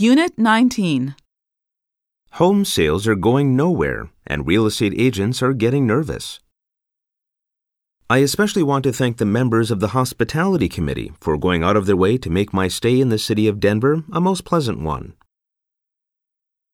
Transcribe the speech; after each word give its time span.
Unit 0.00 0.32
19. 0.38 1.14
Home 2.30 2.64
sales 2.64 3.06
are 3.06 3.14
going 3.14 3.54
nowhere, 3.54 4.08
and 4.26 4.46
real 4.46 4.64
estate 4.64 4.94
agents 4.96 5.42
are 5.42 5.52
getting 5.52 5.86
nervous. 5.86 6.40
I 8.08 8.20
especially 8.20 8.62
want 8.62 8.84
to 8.84 8.94
thank 8.94 9.18
the 9.18 9.26
members 9.26 9.70
of 9.70 9.80
the 9.80 9.88
Hospitality 9.88 10.70
Committee 10.70 11.12
for 11.20 11.36
going 11.36 11.62
out 11.62 11.76
of 11.76 11.84
their 11.84 11.98
way 11.98 12.16
to 12.16 12.30
make 12.30 12.54
my 12.54 12.66
stay 12.66 12.98
in 12.98 13.10
the 13.10 13.18
city 13.18 13.46
of 13.46 13.60
Denver 13.60 14.02
a 14.10 14.22
most 14.22 14.46
pleasant 14.46 14.80
one. 14.80 15.12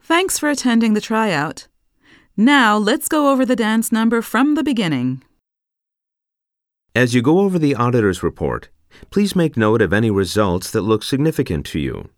Thanks 0.00 0.36
for 0.36 0.50
attending 0.50 0.94
the 0.94 1.00
tryout. 1.00 1.68
Now 2.36 2.76
let's 2.76 3.06
go 3.06 3.30
over 3.30 3.46
the 3.46 3.54
dance 3.54 3.92
number 3.92 4.20
from 4.20 4.56
the 4.56 4.64
beginning. 4.64 5.22
As 6.92 7.14
you 7.14 7.22
go 7.22 7.38
over 7.38 7.60
the 7.60 7.76
auditor's 7.76 8.24
report, 8.24 8.70
please 9.10 9.36
make 9.36 9.56
note 9.56 9.80
of 9.80 9.92
any 9.92 10.10
results 10.10 10.72
that 10.72 10.82
look 10.82 11.04
significant 11.04 11.64
to 11.66 11.78
you. 11.78 12.08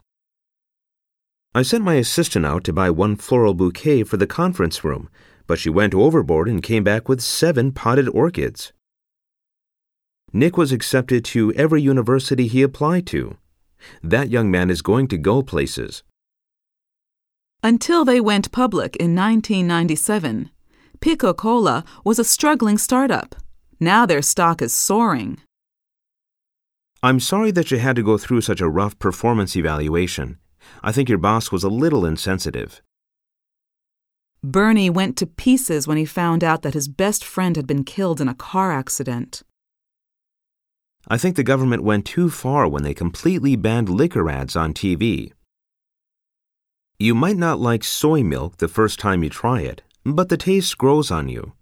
I 1.56 1.62
sent 1.62 1.84
my 1.84 1.94
assistant 1.94 2.44
out 2.44 2.64
to 2.64 2.72
buy 2.72 2.90
one 2.90 3.14
floral 3.14 3.54
bouquet 3.54 4.02
for 4.02 4.16
the 4.16 4.26
conference 4.26 4.82
room, 4.82 5.08
but 5.46 5.60
she 5.60 5.70
went 5.70 5.94
overboard 5.94 6.48
and 6.48 6.60
came 6.60 6.82
back 6.82 7.08
with 7.08 7.20
seven 7.20 7.70
potted 7.70 8.08
orchids. 8.08 8.72
Nick 10.32 10.56
was 10.56 10.72
accepted 10.72 11.24
to 11.26 11.52
every 11.52 11.80
university 11.80 12.48
he 12.48 12.62
applied 12.62 13.06
to. 13.06 13.36
That 14.02 14.30
young 14.30 14.50
man 14.50 14.68
is 14.68 14.82
going 14.82 15.06
to 15.08 15.16
go 15.16 15.42
places. 15.42 16.02
Until 17.62 18.04
they 18.04 18.20
went 18.20 18.50
public 18.50 18.96
in 18.96 19.14
1997, 19.14 20.50
Pico 21.00 21.32
Cola 21.32 21.84
was 22.04 22.18
a 22.18 22.24
struggling 22.24 22.78
startup. 22.78 23.36
Now 23.78 24.06
their 24.06 24.22
stock 24.22 24.60
is 24.60 24.72
soaring. 24.72 25.38
I'm 27.00 27.20
sorry 27.20 27.52
that 27.52 27.70
you 27.70 27.78
had 27.78 27.94
to 27.94 28.02
go 28.02 28.18
through 28.18 28.40
such 28.40 28.60
a 28.60 28.68
rough 28.68 28.98
performance 28.98 29.54
evaluation. 29.54 30.38
I 30.82 30.92
think 30.92 31.08
your 31.08 31.18
boss 31.18 31.50
was 31.50 31.64
a 31.64 31.68
little 31.68 32.04
insensitive. 32.04 32.82
Bernie 34.42 34.90
went 34.90 35.16
to 35.16 35.26
pieces 35.26 35.88
when 35.88 35.96
he 35.96 36.04
found 36.04 36.44
out 36.44 36.62
that 36.62 36.74
his 36.74 36.86
best 36.86 37.24
friend 37.24 37.56
had 37.56 37.66
been 37.66 37.82
killed 37.82 38.20
in 38.20 38.28
a 38.28 38.34
car 38.34 38.72
accident. 38.72 39.42
I 41.08 41.16
think 41.18 41.36
the 41.36 41.42
government 41.42 41.82
went 41.82 42.04
too 42.06 42.30
far 42.30 42.68
when 42.68 42.82
they 42.82 42.94
completely 42.94 43.56
banned 43.56 43.88
liquor 43.88 44.28
ads 44.28 44.54
on 44.56 44.74
TV. 44.74 45.32
You 46.98 47.14
might 47.14 47.36
not 47.36 47.58
like 47.58 47.84
soy 47.84 48.22
milk 48.22 48.58
the 48.58 48.68
first 48.68 48.98
time 48.98 49.22
you 49.22 49.30
try 49.30 49.60
it, 49.62 49.82
but 50.04 50.28
the 50.28 50.36
taste 50.36 50.78
grows 50.78 51.10
on 51.10 51.28
you. 51.28 51.52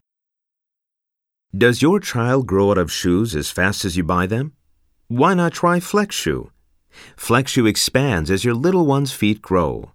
Does 1.57 1.83
your 1.83 2.01
child 2.01 2.47
grow 2.47 2.71
out 2.71 2.79
of 2.79 2.91
shoes 2.91 3.37
as 3.37 3.51
fast 3.51 3.85
as 3.85 3.97
you 3.97 4.05
buy 4.05 4.27
them? 4.27 4.53
Why 5.09 5.35
not 5.35 5.53
try 5.53 5.81
Flex 5.81 6.15
Shoe? 6.17 6.51
Flex 7.17 7.53
Shoe 7.53 7.67
expands 7.67 8.31
as 8.31 8.45
your 8.45 8.55
little 8.55 8.87
one's 8.87 9.13
feet 9.13 9.43
grow. 9.43 9.93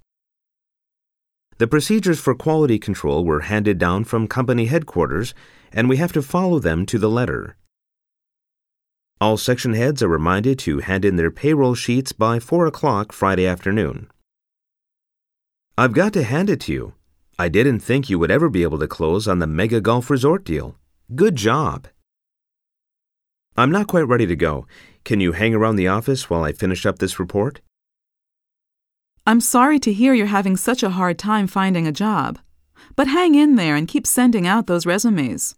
The 1.57 1.67
procedures 1.67 2.19
for 2.19 2.35
quality 2.35 2.77
control 2.77 3.25
were 3.25 3.41
handed 3.41 3.77
down 3.77 4.03
from 4.03 4.27
company 4.27 4.65
headquarters, 4.65 5.33
and 5.71 5.89
we 5.89 5.97
have 5.97 6.13
to 6.13 6.21
follow 6.21 6.59
them 6.59 6.85
to 6.85 6.99
the 6.99 7.09
letter. 7.09 7.57
All 9.19 9.37
section 9.37 9.73
heads 9.73 10.03
are 10.03 10.07
reminded 10.07 10.59
to 10.59 10.79
hand 10.79 11.03
in 11.03 11.15
their 11.15 11.31
payroll 11.31 11.73
sheets 11.73 12.11
by 12.11 12.39
4 12.39 12.67
o'clock 12.67 13.11
Friday 13.11 13.47
afternoon. 13.47 14.09
I've 15.75 15.93
got 15.93 16.13
to 16.13 16.23
hand 16.23 16.51
it 16.51 16.59
to 16.61 16.73
you. 16.73 16.93
I 17.39 17.49
didn't 17.49 17.79
think 17.79 18.09
you 18.09 18.19
would 18.19 18.31
ever 18.31 18.49
be 18.49 18.61
able 18.61 18.79
to 18.79 18.87
close 18.87 19.27
on 19.27 19.39
the 19.39 19.47
Mega 19.47 19.81
Golf 19.81 20.11
Resort 20.11 20.43
deal. 20.43 20.75
Good 21.15 21.35
job. 21.35 21.87
I'm 23.59 23.71
not 23.71 23.87
quite 23.87 24.07
ready 24.07 24.27
to 24.27 24.35
go. 24.35 24.67
Can 25.03 25.19
you 25.19 25.31
hang 25.31 25.55
around 25.55 25.77
the 25.77 25.87
office 25.87 26.29
while 26.29 26.43
I 26.43 26.51
finish 26.51 26.85
up 26.85 26.99
this 26.99 27.19
report? 27.19 27.61
I'm 29.25 29.41
sorry 29.41 29.79
to 29.79 29.91
hear 29.91 30.13
you're 30.13 30.27
having 30.27 30.55
such 30.55 30.83
a 30.83 30.91
hard 30.91 31.17
time 31.17 31.47
finding 31.47 31.87
a 31.87 31.91
job, 31.91 32.37
but 32.95 33.07
hang 33.07 33.33
in 33.33 33.55
there 33.55 33.75
and 33.75 33.87
keep 33.87 34.05
sending 34.05 34.45
out 34.45 34.67
those 34.67 34.85
resumes. 34.85 35.55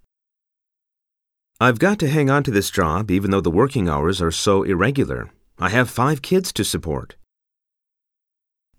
I've 1.60 1.78
got 1.78 2.00
to 2.00 2.08
hang 2.08 2.30
on 2.30 2.44
to 2.44 2.52
this 2.52 2.72
job 2.72 3.12
even 3.12 3.32
though 3.32 3.42
the 3.42 3.52
working 3.52 3.90
hours 3.90 4.22
are 4.22 4.32
so 4.32 4.64
irregular. 4.64 5.30
I 5.60 5.68
have 5.68 5.90
five 5.90 6.22
kids 6.22 6.54
to 6.54 6.64
support. 6.64 7.18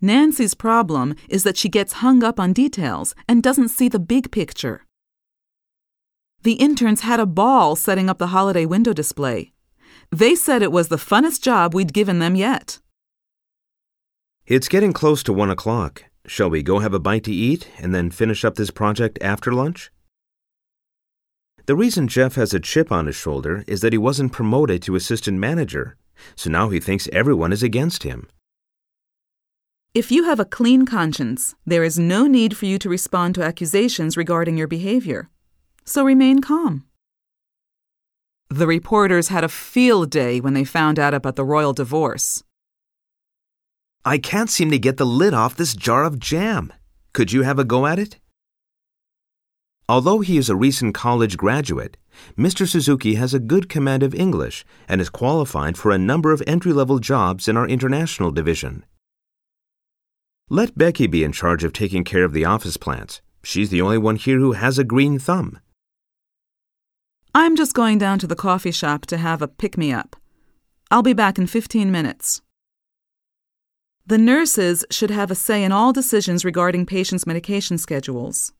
Nancy's 0.00 0.54
problem 0.54 1.14
is 1.28 1.44
that 1.44 1.58
she 1.58 1.68
gets 1.68 2.00
hung 2.00 2.24
up 2.24 2.40
on 2.40 2.54
details 2.54 3.14
and 3.28 3.42
doesn't 3.42 3.68
see 3.68 3.90
the 3.90 3.98
big 3.98 4.30
picture. 4.30 4.86
The 6.42 6.54
interns 6.54 7.02
had 7.02 7.20
a 7.20 7.26
ball 7.26 7.76
setting 7.76 8.08
up 8.08 8.16
the 8.16 8.28
holiday 8.28 8.64
window 8.64 8.94
display. 8.94 9.52
They 10.10 10.34
said 10.34 10.62
it 10.62 10.72
was 10.72 10.88
the 10.88 10.96
funnest 10.96 11.42
job 11.42 11.74
we'd 11.74 11.92
given 11.92 12.18
them 12.18 12.34
yet. 12.34 12.78
It's 14.46 14.68
getting 14.68 14.94
close 14.94 15.22
to 15.24 15.34
one 15.34 15.50
o'clock. 15.50 16.04
Shall 16.26 16.48
we 16.48 16.62
go 16.62 16.78
have 16.78 16.94
a 16.94 16.98
bite 16.98 17.24
to 17.24 17.32
eat 17.32 17.68
and 17.78 17.94
then 17.94 18.10
finish 18.10 18.44
up 18.44 18.54
this 18.54 18.70
project 18.70 19.18
after 19.20 19.52
lunch? 19.52 19.90
The 21.66 21.76
reason 21.76 22.08
Jeff 22.08 22.36
has 22.36 22.54
a 22.54 22.58
chip 22.58 22.90
on 22.90 23.06
his 23.06 23.16
shoulder 23.16 23.62
is 23.66 23.82
that 23.82 23.92
he 23.92 23.98
wasn't 23.98 24.32
promoted 24.32 24.82
to 24.82 24.96
assistant 24.96 25.38
manager, 25.38 25.96
so 26.34 26.50
now 26.50 26.70
he 26.70 26.80
thinks 26.80 27.08
everyone 27.12 27.52
is 27.52 27.62
against 27.62 28.02
him. 28.02 28.28
If 29.92 30.10
you 30.10 30.24
have 30.24 30.40
a 30.40 30.44
clean 30.44 30.86
conscience, 30.86 31.54
there 31.66 31.84
is 31.84 31.98
no 31.98 32.26
need 32.26 32.56
for 32.56 32.64
you 32.64 32.78
to 32.78 32.88
respond 32.88 33.34
to 33.34 33.42
accusations 33.42 34.16
regarding 34.16 34.56
your 34.56 34.68
behavior. 34.68 35.28
So 35.90 36.04
remain 36.04 36.40
calm. 36.40 36.84
The 38.48 38.68
reporters 38.68 39.26
had 39.26 39.42
a 39.42 39.48
field 39.48 40.08
day 40.08 40.40
when 40.40 40.54
they 40.54 40.62
found 40.62 41.00
out 41.00 41.14
about 41.14 41.34
the 41.34 41.44
royal 41.44 41.72
divorce. 41.72 42.44
I 44.04 44.18
can't 44.18 44.48
seem 44.48 44.70
to 44.70 44.78
get 44.78 44.98
the 44.98 45.04
lid 45.04 45.34
off 45.34 45.56
this 45.56 45.74
jar 45.74 46.04
of 46.04 46.20
jam. 46.20 46.72
Could 47.12 47.32
you 47.32 47.42
have 47.42 47.58
a 47.58 47.64
go 47.64 47.86
at 47.86 47.98
it? 47.98 48.20
Although 49.88 50.20
he 50.20 50.38
is 50.38 50.48
a 50.48 50.54
recent 50.54 50.94
college 50.94 51.36
graduate, 51.36 51.96
Mr. 52.38 52.68
Suzuki 52.68 53.16
has 53.16 53.34
a 53.34 53.40
good 53.40 53.68
command 53.68 54.04
of 54.04 54.14
English 54.14 54.64
and 54.86 55.00
is 55.00 55.10
qualified 55.10 55.76
for 55.76 55.90
a 55.90 55.98
number 55.98 56.30
of 56.30 56.40
entry 56.46 56.72
level 56.72 57.00
jobs 57.00 57.48
in 57.48 57.56
our 57.56 57.66
international 57.66 58.30
division. 58.30 58.84
Let 60.48 60.78
Becky 60.78 61.08
be 61.08 61.24
in 61.24 61.32
charge 61.32 61.64
of 61.64 61.72
taking 61.72 62.04
care 62.04 62.22
of 62.22 62.32
the 62.32 62.44
office 62.44 62.76
plants. 62.76 63.22
She's 63.42 63.70
the 63.70 63.82
only 63.82 63.98
one 63.98 64.14
here 64.14 64.38
who 64.38 64.52
has 64.52 64.78
a 64.78 64.84
green 64.84 65.18
thumb. 65.18 65.58
I'm 67.32 67.54
just 67.54 67.74
going 67.74 67.98
down 67.98 68.18
to 68.20 68.26
the 68.26 68.34
coffee 68.34 68.72
shop 68.72 69.06
to 69.06 69.16
have 69.16 69.40
a 69.40 69.46
pick 69.46 69.78
me 69.78 69.92
up. 69.92 70.16
I'll 70.90 71.02
be 71.02 71.12
back 71.12 71.38
in 71.38 71.46
15 71.46 71.90
minutes. 71.92 72.42
The 74.04 74.18
nurses 74.18 74.84
should 74.90 75.12
have 75.12 75.30
a 75.30 75.36
say 75.36 75.62
in 75.62 75.70
all 75.70 75.92
decisions 75.92 76.44
regarding 76.44 76.86
patients' 76.86 77.28
medication 77.28 77.78
schedules. 77.78 78.52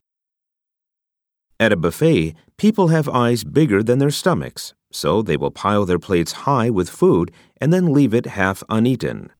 At 1.59 1.73
a 1.73 1.77
buffet, 1.77 2.35
people 2.59 2.89
have 2.89 3.09
eyes 3.09 3.43
bigger 3.43 3.83
than 3.83 3.99
their 3.99 4.13
stomachs, 4.13 4.73
so 4.93 5.21
they 5.21 5.37
will 5.37 5.51
pile 5.51 5.85
their 5.85 5.99
plates 5.99 6.33
high 6.47 6.71
with 6.71 6.89
food 6.89 7.33
and 7.61 7.73
then 7.73 7.93
leave 7.93 8.15
it 8.15 8.27
half 8.27 8.63
uneaten. 8.69 9.33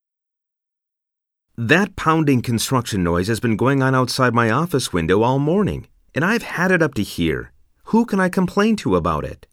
That 1.57 1.95
pounding 1.95 2.43
construction 2.43 3.05
noise 3.05 3.29
has 3.29 3.39
been 3.39 3.57
going 3.57 3.81
on 3.81 3.95
outside 3.95 4.35
my 4.35 4.51
office 4.51 4.93
window 4.93 5.23
all 5.23 5.39
morning, 5.39 5.87
and 6.17 6.25
I've 6.25 6.43
had 6.43 6.73
it 6.73 6.83
up 6.83 6.95
to 6.95 7.05
here. 7.05 7.53
Who 7.91 8.07
can 8.07 8.21
I 8.21 8.29
complain 8.29 8.77
to 8.77 8.95
about 8.95 9.25
it? 9.25 9.49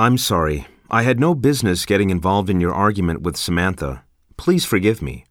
I'm 0.00 0.18
sorry. 0.18 0.66
I 0.90 1.02
had 1.02 1.20
no 1.20 1.32
business 1.32 1.86
getting 1.86 2.10
involved 2.10 2.50
in 2.50 2.60
your 2.60 2.74
argument 2.74 3.22
with 3.22 3.36
Samantha. 3.36 4.02
Please 4.36 4.64
forgive 4.64 5.00
me. 5.00 5.26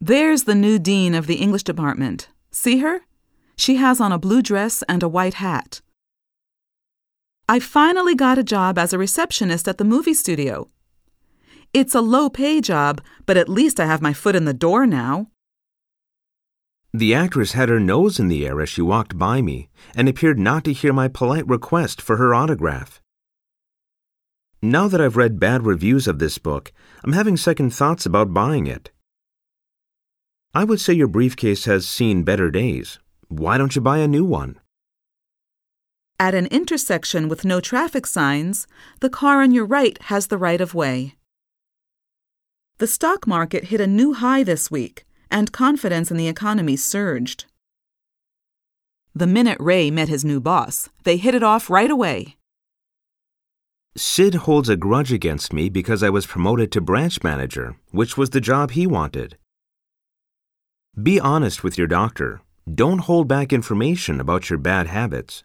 There's 0.00 0.44
the 0.44 0.54
new 0.54 0.78
dean 0.78 1.14
of 1.14 1.26
the 1.26 1.34
English 1.34 1.64
department. 1.64 2.28
See 2.50 2.78
her? 2.78 3.00
She 3.54 3.76
has 3.76 4.00
on 4.00 4.12
a 4.12 4.18
blue 4.18 4.40
dress 4.40 4.82
and 4.88 5.02
a 5.02 5.08
white 5.08 5.34
hat. 5.34 5.82
I 7.46 7.60
finally 7.60 8.14
got 8.14 8.38
a 8.38 8.50
job 8.56 8.78
as 8.78 8.94
a 8.94 8.98
receptionist 8.98 9.68
at 9.68 9.76
the 9.76 9.84
movie 9.84 10.14
studio. 10.14 10.70
It's 11.74 11.94
a 11.94 12.00
low 12.00 12.30
pay 12.30 12.62
job, 12.62 13.02
but 13.26 13.36
at 13.36 13.50
least 13.50 13.78
I 13.78 13.84
have 13.84 14.00
my 14.00 14.14
foot 14.14 14.36
in 14.36 14.46
the 14.46 14.54
door 14.54 14.86
now. 14.86 15.26
The 16.92 17.12
actress 17.12 17.52
had 17.52 17.68
her 17.68 17.78
nose 17.78 18.18
in 18.18 18.28
the 18.28 18.46
air 18.46 18.60
as 18.60 18.70
she 18.70 18.80
walked 18.80 19.18
by 19.18 19.42
me 19.42 19.68
and 19.94 20.08
appeared 20.08 20.38
not 20.38 20.64
to 20.64 20.72
hear 20.72 20.92
my 20.92 21.08
polite 21.08 21.46
request 21.46 22.00
for 22.00 22.16
her 22.16 22.34
autograph. 22.34 23.02
Now 24.62 24.88
that 24.88 25.00
I've 25.00 25.16
read 25.16 25.38
bad 25.38 25.66
reviews 25.66 26.08
of 26.08 26.18
this 26.18 26.38
book, 26.38 26.72
I'm 27.04 27.12
having 27.12 27.36
second 27.36 27.74
thoughts 27.74 28.06
about 28.06 28.32
buying 28.32 28.66
it. 28.66 28.90
I 30.54 30.64
would 30.64 30.80
say 30.80 30.94
your 30.94 31.08
briefcase 31.08 31.66
has 31.66 31.86
seen 31.86 32.24
better 32.24 32.50
days. 32.50 32.98
Why 33.28 33.58
don't 33.58 33.76
you 33.76 33.82
buy 33.82 33.98
a 33.98 34.08
new 34.08 34.24
one? 34.24 34.58
At 36.18 36.34
an 36.34 36.46
intersection 36.46 37.28
with 37.28 37.44
no 37.44 37.60
traffic 37.60 38.06
signs, 38.06 38.66
the 39.00 39.10
car 39.10 39.42
on 39.42 39.52
your 39.52 39.66
right 39.66 40.00
has 40.04 40.28
the 40.28 40.38
right 40.38 40.60
of 40.60 40.74
way. 40.74 41.14
The 42.78 42.86
stock 42.86 43.26
market 43.26 43.64
hit 43.64 43.80
a 43.80 43.86
new 43.86 44.14
high 44.14 44.42
this 44.42 44.70
week, 44.70 45.04
and 45.30 45.52
confidence 45.52 46.10
in 46.10 46.16
the 46.16 46.28
economy 46.28 46.76
surged. 46.76 47.44
The 49.14 49.26
minute 49.26 49.58
Ray 49.60 49.90
met 49.90 50.08
his 50.08 50.24
new 50.24 50.40
boss, 50.40 50.88
they 51.04 51.16
hit 51.16 51.34
it 51.34 51.42
off 51.42 51.68
right 51.70 51.90
away. 51.90 52.36
Sid 53.96 54.34
holds 54.46 54.68
a 54.68 54.76
grudge 54.76 55.12
against 55.12 55.52
me 55.52 55.68
because 55.68 56.02
I 56.02 56.10
was 56.10 56.26
promoted 56.26 56.70
to 56.72 56.80
branch 56.80 57.22
manager, 57.24 57.76
which 57.90 58.16
was 58.16 58.30
the 58.30 58.40
job 58.40 58.70
he 58.70 58.86
wanted. 58.86 59.36
Be 61.02 61.18
honest 61.18 61.64
with 61.64 61.76
your 61.76 61.86
doctor. 61.86 62.40
Don't 62.72 63.00
hold 63.00 63.26
back 63.26 63.52
information 63.52 64.20
about 64.20 64.50
your 64.50 64.58
bad 64.58 64.86
habits. 64.86 65.42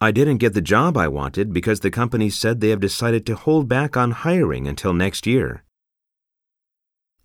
I 0.00 0.10
didn't 0.10 0.38
get 0.38 0.54
the 0.54 0.60
job 0.60 0.96
I 0.96 1.06
wanted 1.06 1.52
because 1.52 1.80
the 1.80 1.90
company 1.90 2.30
said 2.30 2.60
they 2.60 2.70
have 2.70 2.80
decided 2.80 3.24
to 3.26 3.36
hold 3.36 3.68
back 3.68 3.96
on 3.96 4.10
hiring 4.10 4.66
until 4.66 4.92
next 4.92 5.26
year. 5.26 5.62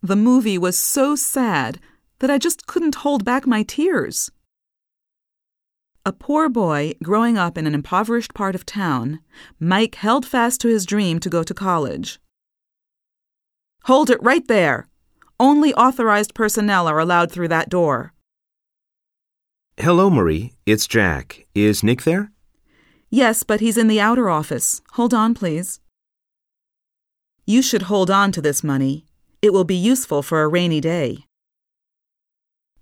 The 0.03 0.15
movie 0.15 0.57
was 0.57 0.77
so 0.77 1.15
sad 1.15 1.79
that 2.19 2.29
I 2.29 2.37
just 2.37 2.67
couldn't 2.67 2.95
hold 2.95 3.25
back 3.25 3.47
my 3.47 3.63
tears. 3.63 4.31
A 6.05 6.13
poor 6.13 6.47
boy 6.49 6.93
growing 7.03 7.37
up 7.37 7.57
in 7.57 7.67
an 7.67 7.75
impoverished 7.75 8.33
part 8.33 8.55
of 8.55 8.65
town, 8.65 9.19
Mike 9.59 9.95
held 9.95 10.25
fast 10.25 10.61
to 10.61 10.67
his 10.67 10.85
dream 10.85 11.19
to 11.19 11.29
go 11.29 11.43
to 11.43 11.53
college. 11.53 12.19
Hold 13.83 14.09
it 14.09 14.21
right 14.21 14.47
there! 14.47 14.87
Only 15.39 15.73
authorized 15.73 16.33
personnel 16.33 16.87
are 16.87 16.99
allowed 16.99 17.31
through 17.31 17.49
that 17.49 17.69
door. 17.69 18.13
Hello, 19.77 20.09
Marie. 20.09 20.53
It's 20.65 20.87
Jack. 20.87 21.45
Is 21.53 21.83
Nick 21.83 22.03
there? 22.03 22.31
Yes, 23.09 23.43
but 23.43 23.59
he's 23.59 23.77
in 23.77 23.87
the 23.87 24.01
outer 24.01 24.29
office. 24.29 24.81
Hold 24.93 25.13
on, 25.13 25.33
please. 25.33 25.79
You 27.45 27.61
should 27.61 27.83
hold 27.83 28.09
on 28.09 28.31
to 28.31 28.41
this 28.41 28.63
money. 28.63 29.06
It 29.41 29.53
will 29.53 29.63
be 29.63 29.75
useful 29.75 30.23
for 30.23 30.41
a 30.41 30.47
rainy 30.47 30.81
day. 30.81 31.25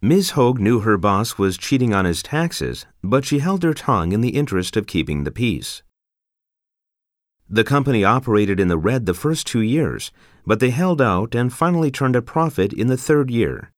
Ms. 0.02 0.31
Hogue 0.31 0.60
knew 0.60 0.81
her 0.81 0.98
boss 0.98 1.38
was 1.38 1.57
cheating 1.57 1.94
on 1.94 2.06
his 2.06 2.24
taxes, 2.24 2.86
but 3.04 3.25
she 3.25 3.40
held 3.40 3.63
her 3.63 3.74
tongue 3.74 4.12
in 4.12 4.22
the 4.22 4.36
interest 4.38 4.78
of 4.78 4.88
keeping 4.88 5.24
the 5.24 5.31
peace. 5.31 5.84
The 7.50 7.63
company 7.63 8.04
operated 8.04 8.60
in 8.60 8.69
the 8.69 8.78
red 8.78 9.06
the 9.06 9.13
first 9.13 9.46
two 9.48 9.62
years, 9.62 10.12
but 10.46 10.60
they 10.60 10.69
held 10.69 11.02
out 11.02 11.36
and 11.36 11.52
finally 11.52 11.92
turned 11.92 12.16
a 12.16 12.22
profit 12.22 12.72
in 12.72 12.88
the 12.88 12.98
third 12.98 13.30
year. 13.30 13.72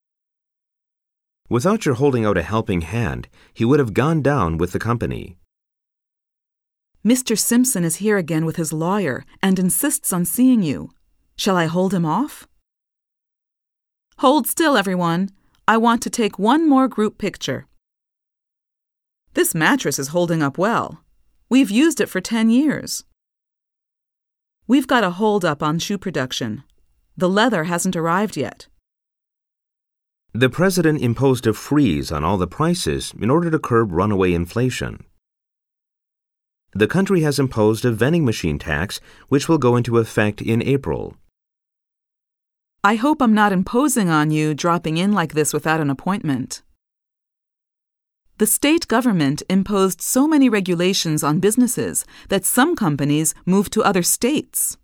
Without 1.48 1.84
your 1.84 1.94
holding 1.96 2.24
out 2.24 2.36
a 2.36 2.42
helping 2.42 2.82
hand, 2.82 3.28
he 3.52 3.64
would 3.64 3.78
have 3.78 3.94
gone 3.94 4.22
down 4.22 4.56
with 4.56 4.72
the 4.72 4.78
company. 4.78 5.36
Mr. 7.04 7.38
Simpson 7.38 7.84
is 7.84 7.96
here 7.96 8.18
again 8.18 8.44
with 8.44 8.56
his 8.56 8.72
lawyer 8.72 9.24
and 9.42 9.58
insists 9.58 10.12
on 10.12 10.24
seeing 10.24 10.62
you. 10.62 10.90
Shall 11.36 11.56
I 11.56 11.66
hold 11.66 11.94
him 11.94 12.04
off? 12.04 12.46
Hold 14.18 14.48
still, 14.48 14.76
everyone. 14.76 15.30
I 15.68 15.76
want 15.76 16.02
to 16.02 16.10
take 16.10 16.40
one 16.40 16.68
more 16.68 16.88
group 16.88 17.18
picture. 17.18 17.68
This 19.34 19.54
mattress 19.54 19.96
is 19.96 20.08
holding 20.08 20.42
up 20.42 20.58
well. 20.58 21.04
We've 21.48 21.70
used 21.70 22.00
it 22.00 22.08
for 22.08 22.20
10 22.20 22.50
years. 22.50 23.04
We've 24.66 24.88
got 24.88 25.04
a 25.04 25.10
hold 25.10 25.44
up 25.44 25.62
on 25.62 25.78
shoe 25.78 25.98
production. 25.98 26.64
The 27.16 27.28
leather 27.28 27.64
hasn't 27.64 27.94
arrived 27.94 28.36
yet. 28.36 28.66
The 30.32 30.50
president 30.50 31.00
imposed 31.00 31.46
a 31.46 31.52
freeze 31.52 32.10
on 32.10 32.24
all 32.24 32.38
the 32.38 32.48
prices 32.48 33.14
in 33.20 33.30
order 33.30 33.52
to 33.52 33.58
curb 33.60 33.92
runaway 33.92 34.32
inflation. 34.32 35.04
The 36.72 36.88
country 36.88 37.20
has 37.20 37.38
imposed 37.38 37.84
a 37.84 37.92
vending 37.92 38.24
machine 38.24 38.58
tax, 38.58 39.00
which 39.28 39.48
will 39.48 39.58
go 39.58 39.76
into 39.76 39.98
effect 39.98 40.42
in 40.42 40.60
April. 40.60 41.14
I 42.84 42.94
hope 42.94 43.20
I'm 43.20 43.34
not 43.34 43.52
imposing 43.52 44.08
on 44.08 44.30
you 44.30 44.54
dropping 44.54 44.98
in 44.98 45.12
like 45.12 45.34
this 45.34 45.52
without 45.52 45.80
an 45.80 45.90
appointment. 45.90 46.62
The 48.38 48.46
state 48.46 48.86
government 48.86 49.42
imposed 49.50 50.00
so 50.00 50.28
many 50.28 50.48
regulations 50.48 51.24
on 51.24 51.40
businesses 51.40 52.04
that 52.28 52.44
some 52.44 52.76
companies 52.76 53.34
moved 53.44 53.72
to 53.72 53.82
other 53.82 54.04
states. 54.04 54.76